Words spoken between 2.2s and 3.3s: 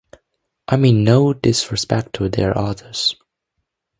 their authors